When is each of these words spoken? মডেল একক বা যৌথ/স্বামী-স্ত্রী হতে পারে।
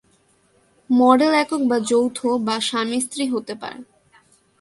মডেল 0.89 1.33
একক 1.33 1.61
বা 1.67 1.77
যৌথ/স্বামী-স্ত্রী 1.89 3.23
হতে 3.27 3.53
পারে। 3.55 3.79